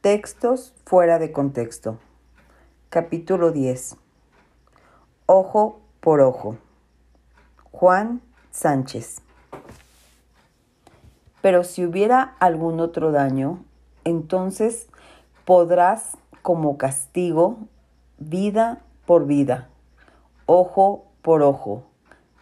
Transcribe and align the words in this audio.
Textos 0.00 0.72
fuera 0.86 1.18
de 1.18 1.30
contexto. 1.30 1.98
Capítulo 2.88 3.52
10. 3.52 3.96
Ojo 5.26 5.82
por 6.00 6.22
ojo. 6.22 6.56
Juan 7.70 8.22
Sánchez. 8.50 9.20
Pero 11.42 11.64
si 11.64 11.84
hubiera 11.84 12.34
algún 12.40 12.80
otro 12.80 13.12
daño, 13.12 13.62
entonces 14.04 14.88
podrás 15.44 16.16
como 16.40 16.78
castigo 16.78 17.58
vida 18.16 18.80
por 19.04 19.26
vida, 19.26 19.68
ojo 20.46 21.04
por 21.20 21.42
ojo, 21.42 21.82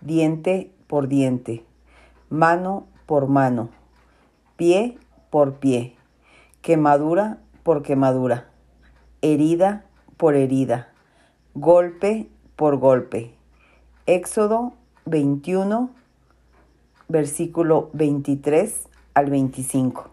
diente 0.01 0.73
por 0.87 1.09
diente, 1.09 1.65
mano 2.31 2.87
por 3.07 3.27
mano, 3.27 3.71
pie 4.57 4.97
por 5.31 5.55
pie, 5.55 5.97
quemadura 6.63 7.39
por 7.69 7.83
quemadura, 7.83 8.47
herida 9.21 9.85
por 10.17 10.37
herida, 10.37 10.89
golpe 11.53 12.31
por 12.57 12.79
golpe. 12.79 13.35
Éxodo 14.07 14.73
21, 15.05 15.91
versículo 17.09 17.91
23 17.93 18.89
al 19.13 19.29
25. 19.29 20.09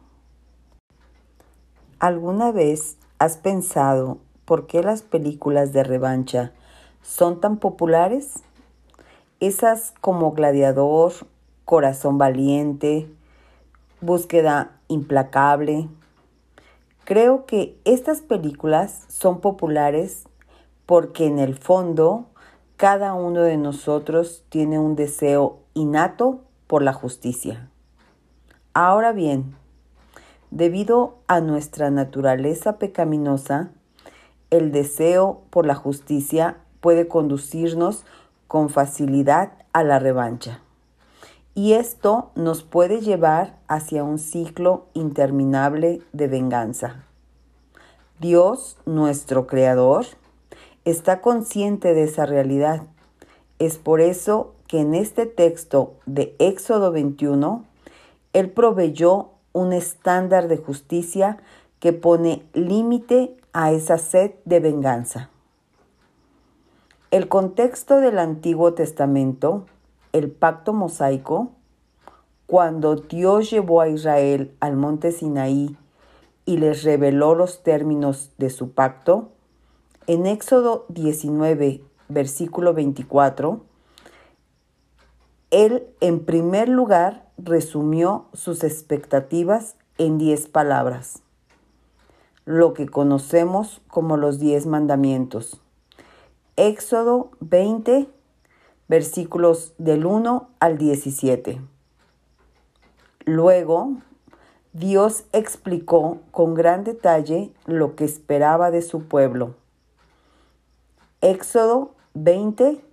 ¿Alguna 2.00 2.52
vez 2.52 2.98
has 3.20 3.38
pensado 3.38 4.18
por 4.44 4.68
qué 4.68 4.84
las 4.84 5.02
películas 5.02 5.72
de 5.72 5.86
revancha 5.86 6.52
son 7.04 7.40
tan 7.40 7.56
populares? 7.56 8.44
Esas 9.40 9.94
como 10.02 10.34
Gladiador, 10.34 11.14
Corazón 11.64 12.18
Valiente, 12.18 13.08
Búsqueda 14.02 14.72
Implacable, 14.90 15.88
Creo 17.06 17.46
que 17.46 17.80
estas 17.86 18.22
películas 18.22 19.06
son 19.10 19.40
populares 19.40 20.28
porque 20.88 21.28
en 21.28 21.38
el 21.38 21.56
fondo 21.56 22.26
cada 22.78 23.14
uno 23.14 23.42
de 23.42 23.58
nosotros 23.58 24.44
tiene 24.50 24.80
un 24.80 24.96
deseo 24.96 25.60
innato 25.76 26.42
por 26.66 26.82
la 26.82 26.94
justicia. 26.94 27.70
Ahora 28.74 29.12
bien, 29.12 29.56
debido 30.50 31.20
a 31.28 31.42
nuestra 31.42 31.92
naturaleza 31.92 32.80
pecaminosa, 32.80 33.70
el 34.50 34.72
deseo 34.72 35.44
por 35.52 35.68
la 35.68 35.76
justicia 35.76 36.58
puede 36.82 37.08
conducirnos 37.08 38.04
con 38.48 38.70
facilidad 38.70 39.52
a 39.74 39.84
la 39.84 40.00
revancha. 40.00 40.65
Y 41.58 41.72
esto 41.72 42.32
nos 42.36 42.64
puede 42.64 43.00
llevar 43.00 43.58
hacia 43.70 44.04
un 44.04 44.20
ciclo 44.20 44.88
interminable 44.94 46.02
de 46.12 46.28
venganza. 46.28 47.06
Dios, 48.20 48.78
nuestro 48.86 49.48
Creador, 49.48 50.06
está 50.84 51.22
consciente 51.22 51.94
de 51.94 52.04
esa 52.04 52.26
realidad. 52.26 52.84
Es 53.58 53.78
por 53.78 54.02
eso 54.02 54.54
que 54.68 54.82
en 54.82 54.94
este 54.94 55.26
texto 55.26 55.94
de 56.06 56.36
Éxodo 56.40 56.92
21, 56.92 57.64
Él 58.34 58.52
proveyó 58.52 59.30
un 59.54 59.72
estándar 59.72 60.50
de 60.50 60.58
justicia 60.58 61.38
que 61.80 61.94
pone 61.94 62.44
límite 62.54 63.38
a 63.54 63.72
esa 63.72 63.98
sed 63.98 64.32
de 64.44 64.60
venganza. 64.60 65.30
El 67.12 67.30
contexto 67.30 68.02
del 68.02 68.20
Antiguo 68.20 68.74
Testamento 68.74 69.68
el 70.16 70.32
pacto 70.32 70.72
mosaico, 70.72 71.52
cuando 72.48 72.96
Dios 72.96 73.50
llevó 73.50 73.82
a 73.82 73.90
Israel 73.90 74.56
al 74.62 74.78
monte 74.78 75.12
Sinaí 75.12 75.76
y 76.46 76.58
les 76.58 76.84
reveló 76.84 77.36
los 77.36 77.64
términos 77.64 78.32
de 78.38 78.50
su 78.50 78.72
pacto, 78.72 79.34
en 80.08 80.26
Éxodo 80.26 80.86
19, 80.88 81.84
versículo 82.08 82.74
24, 82.74 83.66
él 85.52 85.86
en 86.00 86.24
primer 86.24 86.70
lugar 86.70 87.28
resumió 87.38 88.28
sus 88.32 88.64
expectativas 88.64 89.76
en 89.98 90.18
diez 90.18 90.48
palabras, 90.48 91.24
lo 92.46 92.74
que 92.74 92.88
conocemos 92.88 93.82
como 93.90 94.16
los 94.16 94.40
diez 94.40 94.66
mandamientos. 94.66 95.60
Éxodo 96.56 97.32
20, 97.42 98.08
versículos 98.88 99.74
del 99.78 100.06
1 100.06 100.50
al 100.60 100.78
17. 100.78 101.62
Luego, 103.26 103.94
Dios 104.74 105.24
explicó 105.32 106.20
con 106.32 106.54
gran 106.54 106.84
detalle 106.84 107.52
lo 107.66 107.96
que 107.96 108.06
esperaba 108.06 108.72
de 108.72 108.82
su 108.82 109.06
pueblo. 109.06 109.56
Éxodo 111.22 111.96
20, 112.14 112.84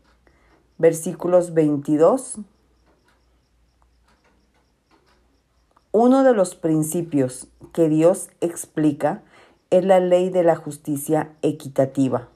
versículos 0.78 1.54
22. 1.54 2.38
Uno 5.91 6.25
de 6.25 6.32
los 6.32 6.54
principios 6.54 7.48
que 7.75 7.88
Dios 7.91 8.31
explica 8.41 9.22
es 9.69 9.84
la 9.84 10.00
ley 10.00 10.31
de 10.31 10.42
la 10.42 10.56
justicia 10.56 11.32
equitativa. 11.42 12.28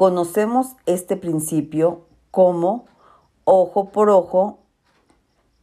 Conocemos 0.00 0.76
este 0.86 1.18
principio 1.18 2.06
como 2.30 2.86
ojo 3.44 3.90
por 3.90 4.08
ojo 4.08 4.58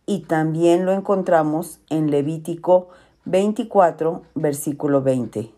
y 0.06 0.26
también 0.26 0.86
lo 0.86 0.92
encontramos 0.92 1.80
en 1.90 2.12
Levítico 2.12 2.90
24, 3.26 4.22
versículo 4.36 5.02
20 5.02 5.50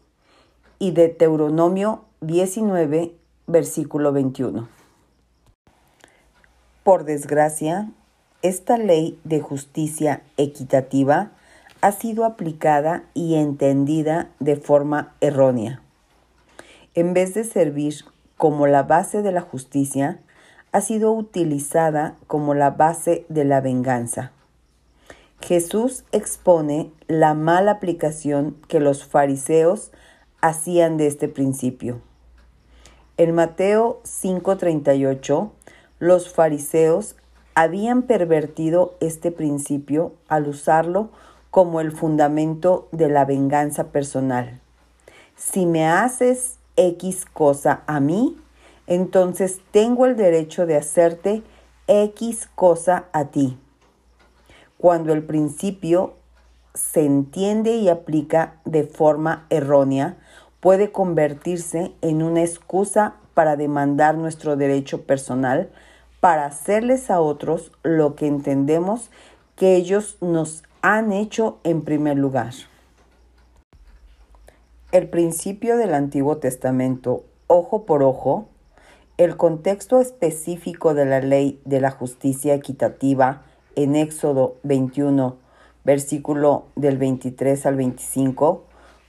y 0.80 0.92
Deuteronomio 0.92 2.06
19, 2.22 3.14
versículo 3.48 4.14
21. 4.14 4.70
Por 6.82 7.04
desgracia, 7.04 7.92
esta 8.44 8.78
ley 8.78 9.20
de 9.26 9.42
justicia 9.42 10.24
equitativa 10.38 11.32
ha 11.82 11.92
sido 11.92 12.24
aplicada 12.24 13.04
y 13.14 13.36
entendida 13.36 14.30
de 14.40 14.56
forma 14.56 15.16
errónea. 15.20 15.82
En 16.94 17.14
vez 17.14 17.34
de 17.34 17.44
servir 17.44 18.06
como 18.40 18.68
la 18.68 18.84
base 18.84 19.22
de 19.22 19.34
la 19.34 19.42
justicia, 19.42 20.22
ha 20.72 20.80
sido 20.80 21.12
utilizada 21.12 22.16
como 22.26 22.54
la 22.54 22.70
base 22.70 23.26
de 23.28 23.44
la 23.44 23.60
venganza. 23.60 24.32
Jesús 25.42 26.06
expone 26.14 26.90
la 27.08 27.34
mala 27.34 27.72
aplicación 27.72 28.56
que 28.70 28.80
los 28.80 29.04
fariseos 29.04 29.92
hacían 30.40 30.96
de 30.96 31.08
este 31.08 31.28
principio. 31.28 32.00
En 33.18 33.36
Mateo 33.36 34.00
5:38, 34.06 35.52
los 36.00 36.34
fariseos 36.34 37.18
habían 37.56 38.04
pervertido 38.04 38.96
este 39.02 39.34
principio 39.34 40.14
al 40.30 40.48
usarlo 40.48 41.10
como 41.52 41.82
el 41.82 41.92
fundamento 41.92 42.88
de 42.94 43.10
la 43.10 43.26
venganza 43.26 43.92
personal. 43.92 44.62
Si 45.36 45.66
me 45.66 45.86
haces 45.86 46.59
X 46.80 47.26
cosa 47.26 47.84
a 47.88 48.00
mí, 48.00 48.38
entonces 48.88 49.60
tengo 49.72 50.06
el 50.06 50.16
derecho 50.16 50.66
de 50.66 50.78
hacerte 50.78 51.44
X 51.88 52.48
cosa 52.56 53.06
a 53.12 53.26
ti. 53.26 53.58
Cuando 54.78 55.12
el 55.12 55.24
principio 55.24 56.14
se 56.74 57.06
entiende 57.06 57.76
y 57.76 57.90
aplica 57.90 58.62
de 58.64 58.86
forma 58.86 59.46
errónea, 59.50 60.16
puede 60.62 60.94
convertirse 60.94 61.92
en 62.02 62.24
una 62.24 62.44
excusa 62.44 63.16
para 63.34 63.58
demandar 63.58 64.16
nuestro 64.16 64.56
derecho 64.56 65.04
personal, 65.04 65.70
para 66.22 66.46
hacerles 66.46 67.10
a 67.10 67.20
otros 67.20 67.74
lo 67.84 68.16
que 68.16 68.28
entendemos 68.28 69.10
que 69.58 69.76
ellos 69.76 70.18
nos 70.22 70.64
han 70.82 71.12
hecho 71.12 71.60
en 71.66 71.82
primer 71.82 72.18
lugar. 72.18 72.54
El 74.92 75.08
principio 75.08 75.78
del 75.78 75.94
Antiguo 75.94 76.38
Testamento, 76.38 77.24
ojo 77.46 77.86
por 77.86 78.02
ojo, 78.02 78.48
el 79.18 79.38
contexto 79.38 80.02
específico 80.02 80.96
de 80.96 81.06
la 81.06 81.20
ley 81.20 81.62
de 81.64 81.80
la 81.80 81.92
justicia 81.92 82.56
equitativa 82.56 83.44
en 83.76 83.96
Éxodo 83.96 84.56
21, 84.64 85.38
versículo 85.84 86.66
del 86.76 86.98
23 86.98 87.68
al 87.68 87.76
25, 87.76 88.64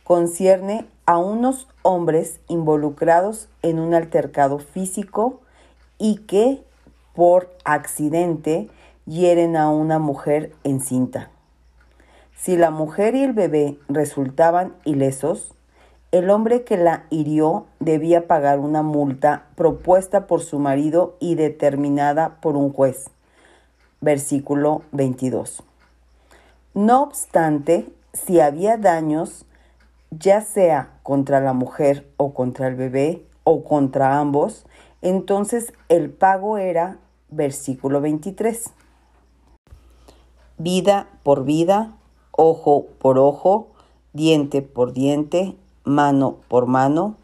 concierne 0.05 0.87
a 1.06 1.17
unos 1.17 1.67
hombres 1.81 2.41
involucrados 2.49 3.49
en 3.62 3.79
un 3.79 3.94
altercado 3.94 4.59
físico 4.59 5.41
y 5.97 6.17
que 6.27 6.62
por 7.15 7.56
accidente 7.65 8.69
hieren 9.06 9.56
a 9.56 9.71
una 9.71 9.99
mujer 9.99 10.53
encinta. 10.62 11.31
Si 12.37 12.59
la 12.59 12.71
mujer 12.71 13.15
y 13.15 13.23
el 13.23 13.32
bebé 13.32 13.79
resultaban 13.88 14.75
ilesos, 14.85 15.55
el 16.12 16.29
hombre 16.31 16.65
que 16.65 16.77
la 16.77 17.05
hirió 17.11 17.67
debía 17.79 18.27
pagar 18.27 18.59
una 18.59 18.83
multa 18.83 19.47
propuesta 19.55 20.27
por 20.27 20.41
su 20.43 20.59
marido 20.59 21.17
y 21.21 21.37
determinada 21.37 22.41
por 22.41 22.57
un 22.57 22.73
juez. 22.73 23.11
Versículo 24.01 24.83
22. 24.91 25.62
No 26.75 27.03
obstante, 27.03 27.93
si 28.12 28.41
había 28.41 28.77
daños, 28.77 29.45
ya 30.11 30.41
sea 30.41 30.91
contra 31.05 31.41
la 31.41 31.53
mujer 31.53 32.09
o 32.17 32.35
contra 32.35 32.67
el 32.67 32.75
bebé 32.75 33.25
o 33.45 33.63
contra 33.63 34.19
ambos, 34.19 34.67
entonces 35.03 35.73
el 35.89 36.11
pago 36.11 36.59
era 36.59 36.99
versículo 37.31 38.01
23. 38.01 38.71
Vida 40.59 41.09
por 41.23 41.45
vida, 41.45 41.95
ojo 42.33 42.87
por 42.99 43.19
ojo, 43.19 43.69
diente 44.13 44.61
por 44.61 44.93
diente, 44.93 45.56
mano 45.85 46.38
por 46.49 46.67
mano, 46.67 47.17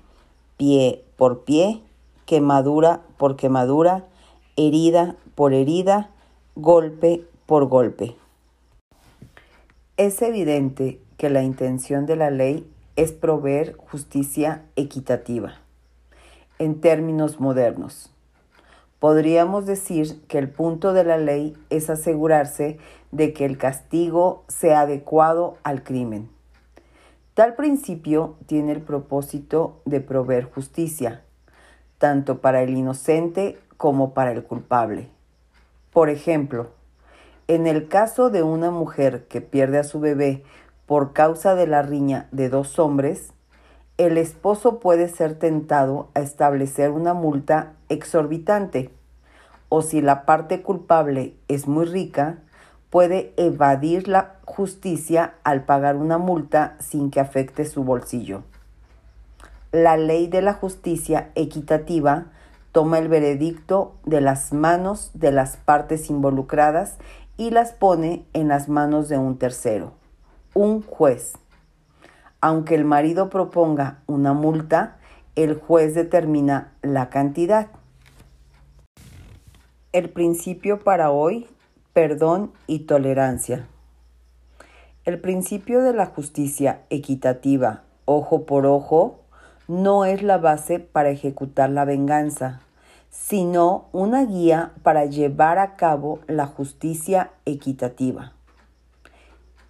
pie 0.57 1.05
por 1.17 1.45
pie, 1.45 1.83
quemadura 2.27 3.01
por 3.17 3.37
quemadura, 3.37 4.05
herida 4.57 5.17
por 5.35 5.53
herida, 5.53 6.11
golpe 6.55 7.25
por 7.47 7.67
golpe. 7.67 8.17
Es 9.97 10.21
evidente 10.23 11.01
que 11.17 11.31
la 11.31 11.43
intención 11.43 12.07
de 12.07 12.17
la 12.17 12.31
ley 12.31 12.71
es 12.97 13.13
proveer 13.13 13.77
justicia 13.77 14.65
equitativa. 14.77 15.55
En 16.59 16.81
términos 16.81 17.41
modernos, 17.41 18.11
podríamos 18.99 19.67
decir 19.67 20.21
que 20.29 20.39
el 20.39 20.49
punto 20.49 20.93
de 20.93 21.05
la 21.05 21.19
ley 21.19 21.57
es 21.71 21.91
asegurarse 21.91 22.79
de 23.13 23.33
que 23.33 23.45
el 23.45 23.59
castigo 23.59 24.45
sea 24.49 24.81
adecuado 24.81 25.57
al 25.63 25.83
crimen. 25.83 26.36
Tal 27.37 27.55
principio 27.55 28.37
tiene 28.47 28.73
el 28.73 28.81
propósito 28.81 29.83
de 29.85 30.01
proveer 30.01 30.45
justicia, 30.45 31.23
tanto 31.99 32.41
para 32.41 32.63
el 32.63 32.71
inocente 32.71 33.59
como 33.77 34.15
para 34.15 34.33
el 34.33 34.43
culpable. 34.43 35.11
Por 35.93 36.09
ejemplo, 36.09 36.71
en 37.47 37.67
el 37.67 37.89
caso 37.89 38.31
de 38.31 38.43
una 38.43 38.71
mujer 38.71 39.27
que 39.29 39.43
pierde 39.43 39.77
a 39.79 39.85
su 39.85 40.01
bebé 40.01 40.45
por 40.87 41.13
causa 41.13 41.55
de 41.55 41.67
la 41.67 41.83
riña 41.83 42.27
de 42.33 42.49
dos 42.49 42.79
hombres, 42.79 43.35
el 43.99 44.17
esposo 44.17 44.81
puede 44.81 45.07
ser 45.07 45.39
tentado 45.39 46.09
a 46.15 46.21
establecer 46.21 46.91
una 46.91 47.13
multa 47.13 47.75
exorbitante, 47.91 48.95
o 49.69 49.83
si 49.83 50.01
la 50.01 50.25
parte 50.25 50.63
culpable 50.63 51.35
es 51.49 51.69
muy 51.69 51.85
rica, 51.85 52.39
puede 52.91 53.33
evadir 53.37 54.09
la 54.09 54.37
justicia 54.45 55.35
al 55.45 55.65
pagar 55.65 55.97
una 55.97 56.19
multa 56.19 56.77
sin 56.79 57.11
que 57.11 57.21
afecte 57.21 57.65
su 57.65 57.85
bolsillo. 57.85 58.43
La 59.73 59.97
ley 59.97 60.27
de 60.29 60.43
la 60.43 60.55
justicia 60.55 61.31
equitativa 61.35 62.27
toma 62.73 62.99
el 62.99 63.09
veredicto 63.09 63.95
de 64.05 64.21
las 64.21 64.53
manos 64.53 65.11
de 65.15 65.33
las 65.33 65.57
partes 65.57 66.11
involucradas 66.11 66.97
y 67.37 67.51
las 67.51 67.73
pone 67.73 68.25
en 68.33 68.49
las 68.49 68.69
manos 68.69 69.09
de 69.09 69.19
un 69.19 69.39
tercero, 69.39 69.93
un 70.55 70.83
juez. 70.83 71.35
Aunque 72.41 72.75
el 72.75 72.85
marido 72.85 73.29
proponga 73.29 73.99
una 74.07 74.33
multa, 74.33 74.97
el 75.35 75.55
juez 75.55 75.95
determina 75.95 76.73
la 76.83 77.11
cantidad. 77.11 77.69
El 79.93 80.11
principio 80.11 80.81
para 80.81 81.11
hoy, 81.11 81.49
perdón 81.97 82.53
y 82.67 82.81
tolerancia. 82.81 83.67
El 85.07 85.19
principio 85.19 85.81
de 85.81 85.95
la 85.95 86.05
justicia 86.05 86.83
equitativa, 86.91 87.85
ojo 88.05 88.45
por 88.45 88.67
ojo, 88.67 89.21
no 89.67 90.05
es 90.05 90.23
la 90.23 90.37
base 90.37 90.79
para 90.79 91.09
ejecutar 91.09 91.71
la 91.71 91.87
venganza, 91.87 92.61
sino 93.09 93.87
una 93.93 94.27
guía 94.27 94.73
para 94.83 95.07
llevar 95.07 95.59
a 95.59 95.77
cabo 95.77 96.19
la 96.27 96.45
justicia 96.45 97.31
equitativa. 97.47 98.35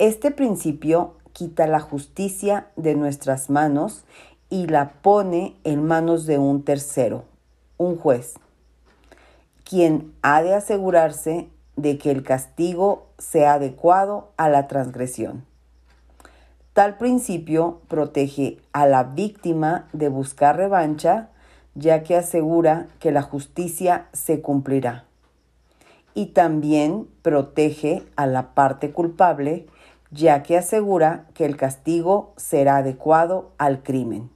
Este 0.00 0.32
principio 0.32 1.14
quita 1.32 1.68
la 1.68 1.78
justicia 1.78 2.66
de 2.74 2.96
nuestras 2.96 3.50
manos 3.50 4.04
y 4.50 4.66
la 4.66 4.94
pone 5.00 5.54
en 5.62 5.84
manos 5.84 6.26
de 6.26 6.38
un 6.38 6.64
tercero, 6.64 7.22
un 7.76 7.96
juez, 7.96 8.34
quien 9.62 10.12
ha 10.22 10.42
de 10.42 10.56
asegurarse 10.56 11.50
de 11.76 11.98
que 11.98 12.10
el 12.10 12.22
castigo 12.22 13.06
sea 13.18 13.54
adecuado 13.54 14.30
a 14.36 14.48
la 14.48 14.66
transgresión. 14.66 15.44
Tal 16.72 16.98
principio 16.98 17.80
protege 17.88 18.58
a 18.72 18.86
la 18.86 19.04
víctima 19.04 19.88
de 19.92 20.08
buscar 20.08 20.56
revancha 20.56 21.30
ya 21.76 22.02
que 22.02 22.16
asegura 22.16 22.88
que 22.98 23.12
la 23.12 23.22
justicia 23.22 24.06
se 24.12 24.40
cumplirá. 24.40 25.04
Y 26.14 26.26
también 26.26 27.06
protege 27.22 28.02
a 28.16 28.26
la 28.26 28.54
parte 28.54 28.90
culpable, 28.90 29.66
ya 30.10 30.42
que 30.42 30.56
asegura 30.56 31.26
que 31.34 31.44
el 31.44 31.58
castigo 31.58 32.32
será 32.36 32.78
adecuado 32.78 33.52
al 33.58 33.82
crimen, 33.82 34.30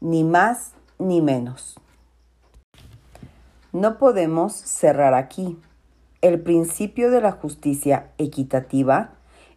ni 0.00 0.24
más 0.24 0.72
ni 0.98 1.20
menos. 1.20 1.76
No 3.72 3.98
podemos 3.98 4.52
cerrar 4.52 5.14
aquí. 5.14 5.58
El 6.24 6.40
principio 6.40 7.10
de 7.10 7.20
la 7.20 7.32
justicia 7.32 8.08
equitativa 8.16 9.10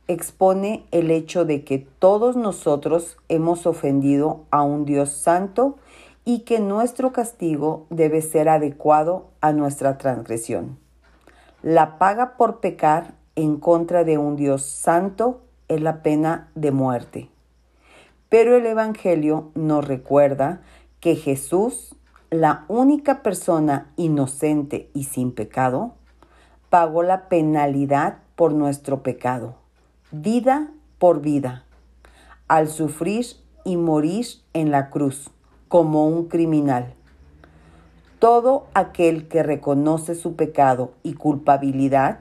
expone 0.09 0.83
el 0.91 1.11
hecho 1.11 1.45
de 1.45 1.63
que 1.63 1.77
todos 1.77 2.35
nosotros 2.35 3.15
hemos 3.29 3.65
ofendido 3.65 4.43
a 4.51 4.63
un 4.63 4.83
Dios 4.83 5.11
santo 5.11 5.77
y 6.25 6.39
que 6.39 6.59
nuestro 6.59 7.13
castigo 7.13 7.85
debe 7.89 8.21
ser 8.21 8.49
adecuado 8.49 9.29
a 9.39 9.53
nuestra 9.53 9.97
transgresión. 9.97 10.77
La 11.63 11.97
paga 11.97 12.35
por 12.35 12.59
pecar 12.59 13.13
en 13.37 13.61
contra 13.61 14.03
de 14.03 14.17
un 14.17 14.35
Dios 14.35 14.63
santo 14.63 15.39
es 15.69 15.79
la 15.79 16.03
pena 16.03 16.51
de 16.53 16.73
muerte. 16.73 17.29
Pero 18.27 18.57
el 18.57 18.65
Evangelio 18.65 19.51
nos 19.55 19.87
recuerda 19.87 20.63
que 20.99 21.15
Jesús, 21.15 21.95
la 22.29 22.65
única 22.67 23.23
persona 23.23 23.93
inocente 23.95 24.89
y 24.93 25.05
sin 25.05 25.31
pecado, 25.31 25.93
pagó 26.69 27.03
la 27.03 27.29
penalidad 27.29 28.17
por 28.35 28.53
nuestro 28.53 29.03
pecado, 29.03 29.55
vida 30.11 30.69
por 30.99 31.21
vida, 31.21 31.63
al 32.47 32.67
sufrir 32.67 33.25
y 33.63 33.77
morir 33.77 34.25
en 34.53 34.71
la 34.71 34.89
cruz 34.89 35.29
como 35.67 36.07
un 36.07 36.25
criminal. 36.25 36.93
Todo 38.19 38.67
aquel 38.73 39.27
que 39.27 39.43
reconoce 39.43 40.15
su 40.15 40.35
pecado 40.35 40.93
y 41.03 41.13
culpabilidad 41.13 42.19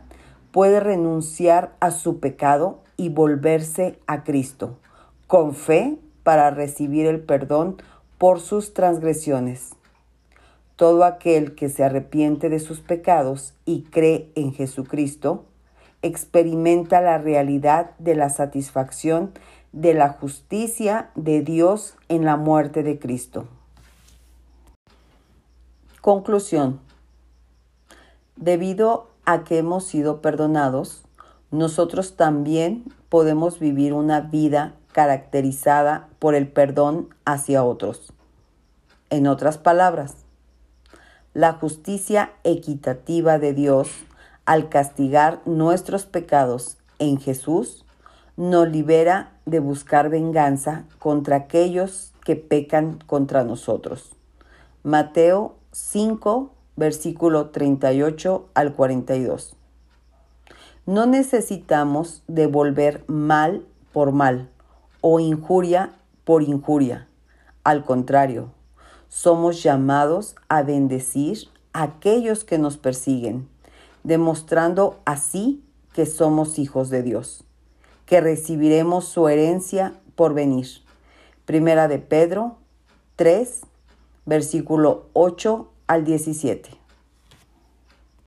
puede 0.52 0.80
renunciar 0.80 1.74
a 1.80 1.90
su 1.90 2.18
pecado 2.18 2.80
y 2.96 3.08
volverse 3.08 3.98
a 4.06 4.24
Cristo, 4.24 4.78
con 5.26 5.54
fe 5.54 5.98
para 6.22 6.50
recibir 6.50 7.06
el 7.06 7.20
perdón 7.20 7.76
por 8.18 8.40
sus 8.40 8.74
transgresiones. 8.74 9.75
Todo 10.76 11.04
aquel 11.04 11.54
que 11.54 11.68
se 11.68 11.84
arrepiente 11.84 12.50
de 12.50 12.60
sus 12.60 12.80
pecados 12.80 13.54
y 13.64 13.82
cree 13.82 14.30
en 14.34 14.52
Jesucristo, 14.52 15.46
experimenta 16.02 17.00
la 17.00 17.18
realidad 17.18 17.92
de 17.98 18.14
la 18.14 18.28
satisfacción 18.28 19.32
de 19.72 19.94
la 19.94 20.10
justicia 20.10 21.10
de 21.14 21.42
Dios 21.42 21.96
en 22.08 22.24
la 22.24 22.36
muerte 22.36 22.82
de 22.82 22.98
Cristo. 22.98 23.46
Conclusión. 26.00 26.80
Debido 28.36 29.08
a 29.24 29.44
que 29.44 29.58
hemos 29.58 29.84
sido 29.84 30.20
perdonados, 30.20 31.02
nosotros 31.50 32.16
también 32.16 32.84
podemos 33.08 33.58
vivir 33.58 33.92
una 33.92 34.20
vida 34.20 34.74
caracterizada 34.92 36.08
por 36.18 36.34
el 36.34 36.48
perdón 36.48 37.08
hacia 37.24 37.64
otros. 37.64 38.12
En 39.10 39.26
otras 39.26 39.58
palabras, 39.58 40.25
la 41.36 41.52
justicia 41.52 42.32
equitativa 42.44 43.38
de 43.38 43.52
Dios 43.52 43.90
al 44.46 44.70
castigar 44.70 45.42
nuestros 45.44 46.06
pecados 46.06 46.78
en 46.98 47.20
Jesús 47.20 47.84
nos 48.38 48.70
libera 48.70 49.34
de 49.44 49.60
buscar 49.60 50.08
venganza 50.08 50.86
contra 50.98 51.36
aquellos 51.36 52.14
que 52.24 52.36
pecan 52.36 53.00
contra 53.06 53.44
nosotros. 53.44 54.16
Mateo 54.82 55.56
5, 55.72 56.54
versículo 56.74 57.50
38 57.50 58.48
al 58.54 58.72
42. 58.72 59.56
No 60.86 61.04
necesitamos 61.04 62.22
devolver 62.28 63.04
mal 63.08 63.66
por 63.92 64.10
mal 64.12 64.48
o 65.02 65.20
injuria 65.20 65.92
por 66.24 66.42
injuria. 66.42 67.08
Al 67.62 67.84
contrario, 67.84 68.55
somos 69.08 69.62
llamados 69.62 70.36
a 70.48 70.62
bendecir 70.62 71.48
a 71.72 71.82
aquellos 71.84 72.44
que 72.44 72.58
nos 72.58 72.76
persiguen, 72.76 73.48
demostrando 74.04 74.98
así 75.04 75.62
que 75.92 76.06
somos 76.06 76.58
hijos 76.58 76.90
de 76.90 77.02
Dios 77.02 77.46
que 78.06 78.20
recibiremos 78.20 79.04
su 79.04 79.28
herencia 79.28 79.94
por 80.14 80.32
venir. 80.32 80.66
Primera 81.44 81.88
de 81.88 81.98
Pedro 81.98 82.56
3, 83.16 83.62
versículo 84.24 85.06
8 85.12 85.68
al 85.88 86.04
17. 86.04 86.85